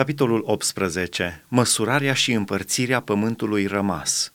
[0.00, 1.44] Capitolul 18.
[1.48, 4.32] Măsurarea și împărțirea pământului rămas.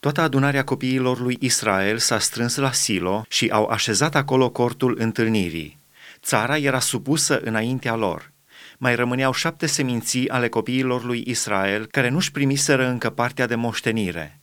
[0.00, 5.78] Toată adunarea copiilor lui Israel s-a strâns la Silo și au așezat acolo cortul întâlnirii.
[6.22, 8.32] Țara era supusă înaintea lor.
[8.78, 14.40] Mai rămâneau șapte seminții ale copiilor lui Israel care nu-și primiseră încă partea de moștenire.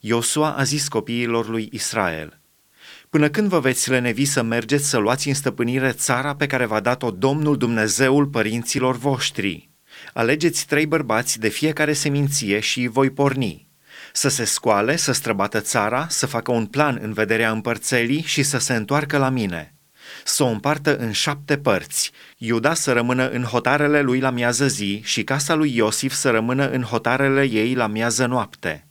[0.00, 2.38] Iosua a zis copiilor lui Israel,
[3.10, 6.80] Până când vă veți lenevi să mergeți să luați în stăpânire țara pe care v-a
[6.80, 9.67] dat-o Domnul Dumnezeul părinților voștri?
[10.12, 13.68] Alegeți trei bărbați de fiecare seminție și voi porni.
[14.12, 18.58] Să se scoale, să străbată țara, să facă un plan în vederea împărțelii și să
[18.58, 19.74] se întoarcă la mine.
[20.24, 25.00] Să o împartă în șapte părți, Iuda să rămână în hotarele lui la miază zi
[25.04, 28.86] și casa lui Iosif să rămână în hotarele ei la miază noapte.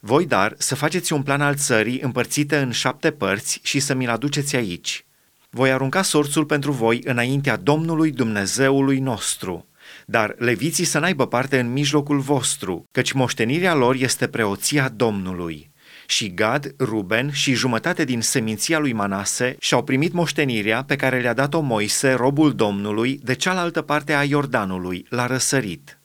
[0.00, 4.10] Voi, dar, să faceți un plan al țării împărțite în șapte părți și să mi-l
[4.10, 5.04] aduceți aici.
[5.50, 9.64] Voi arunca sorțul pentru voi înaintea Domnului Dumnezeului nostru–
[10.10, 15.70] dar leviții să n-aibă parte în mijlocul vostru, căci moștenirea lor este preoția Domnului.
[16.06, 21.32] Și Gad, Ruben și jumătate din seminția lui Manase și-au primit moștenirea pe care le-a
[21.32, 26.00] dat-o Moise, robul Domnului, de cealaltă parte a Iordanului, la răsărit.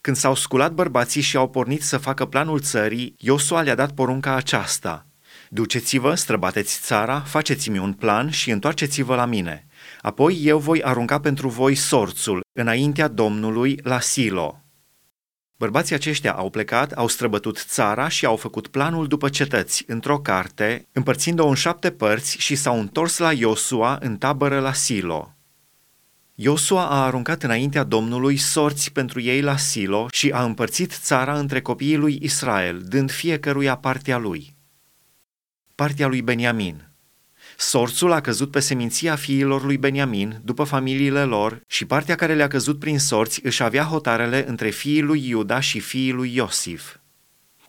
[0.00, 4.34] Când s-au sculat bărbații și au pornit să facă planul țării, Iosua le-a dat porunca
[4.34, 5.06] aceasta.
[5.50, 9.66] Duceți-vă, străbateți țara, faceți-mi un plan și întoarceți-vă la mine.
[10.00, 14.62] Apoi eu voi arunca pentru voi sorțul înaintea Domnului la Silo.
[15.56, 20.86] Bărbații aceștia au plecat, au străbătut țara și au făcut planul după cetăți, într-o carte,
[20.92, 25.32] împărțind-o în șapte părți și s-au întors la Iosua în tabără la Silo.
[26.34, 31.60] Iosua a aruncat înaintea Domnului sorți pentru ei la Silo și a împărțit țara între
[31.60, 34.57] copiii lui Israel, dând fiecăruia partea lui.
[35.84, 36.88] Partea lui Beniamin.
[37.56, 42.48] Sorțul a căzut pe seminția fiilor lui Beniamin, după familiile lor, și partea care le-a
[42.48, 46.96] căzut prin sorți își avea hotarele între fiii lui Iuda și fiii lui Iosif.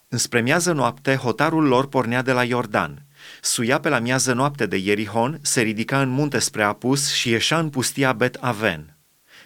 [0.08, 3.06] Înspre miază noapte, hotarul lor pornea de la Iordan.
[3.42, 7.60] Suia pe la miază noapte de Ierihon, se ridica în munte spre Apus și ieșea
[7.60, 8.99] în pustia Bet Aven.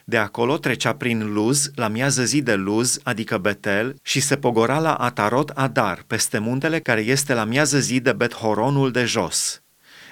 [0.04, 4.80] De acolo trecea prin Luz, la miază zi de Luz, adică Betel, și se pogora
[4.80, 9.64] la Atarot Adar, peste muntele care este la miază zi de Bet Horonul de jos.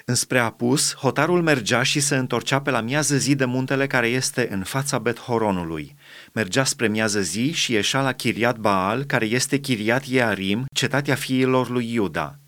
[0.06, 4.47] Înspre apus, hotarul mergea și se întorcea pe la miază zi de muntele care este
[4.52, 5.96] în fața Bet-Horonului.
[6.34, 11.69] Mergea spre miază zi și ieșea la Chiriat Baal, care este Chiriat Iearim, cetatea fiilor
[11.69, 12.40] lui Iuda.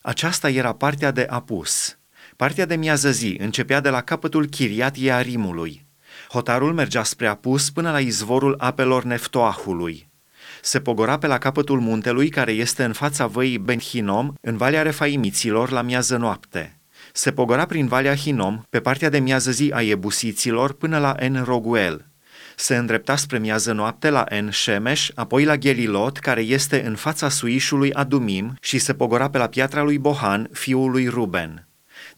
[0.00, 1.98] Aceasta era partea de apus.
[2.36, 5.85] Partea de miază zi începea de la capătul Chiriat Iearimului.
[6.28, 10.08] Hotarul mergea spre apus până la izvorul apelor Neftoahului
[10.66, 14.82] se pogora pe la capătul muntelui care este în fața văii Ben Hinom, în Valea
[14.82, 16.78] Refaimiților, la miază noapte.
[17.12, 21.42] Se pogora prin Valea Hinom, pe partea de miază zi a Ebusiților, până la En
[21.44, 22.06] Roguel.
[22.56, 27.28] Se îndrepta spre miază noapte la En Shemesh, apoi la Gelilot, care este în fața
[27.28, 31.65] suișului Adumim, și se pogora pe la piatra lui Bohan, fiul lui Ruben.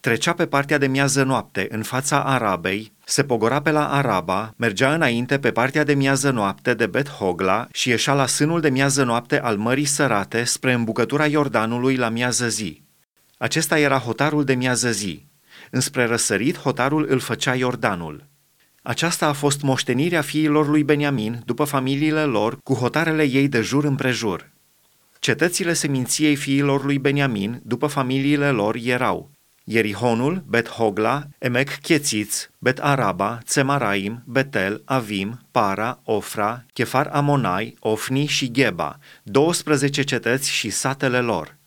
[0.01, 4.93] Trecea pe partea de miază noapte, în fața Arabei, se pogora pe la Araba, mergea
[4.93, 9.03] înainte pe partea de miază noapte de Bet Hogla și ieșea la sânul de miază
[9.03, 12.81] noapte al Mării Sărate spre îmbucătura Iordanului la miază zi.
[13.37, 15.25] Acesta era hotarul de miază zi.
[15.71, 18.25] Înspre răsărit, hotarul îl făcea Iordanul.
[18.81, 23.83] Aceasta a fost moștenirea fiilor lui Beniamin, după familiile lor, cu hotarele ei de jur
[23.83, 24.49] împrejur.
[25.19, 34.23] Cetățile seminției fiilor lui Beniamin, după familiile lor, erau Ierihonul, Bet-Hogla, Emek Chețiț, Bet-Araba, Țemaraim,
[34.25, 41.57] Betel, Avim, Para, Ofra, Chefar Amonai, Ofni și Geba, 12 cetăți și satele lor.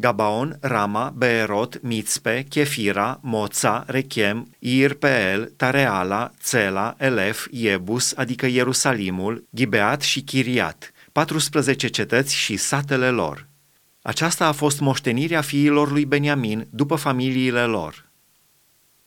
[0.00, 10.02] Gabaon, Rama, Beerot, Mitzpe, Chefira, Moța, Rechem, Irpeel, Tareala, Țela, Elef, Iebus, adică Ierusalimul, Gibeat
[10.02, 13.46] și Chiriat, 14 cetăți și satele lor.
[14.02, 18.07] Aceasta a fost moștenirea fiilor lui Beniamin după familiile lor.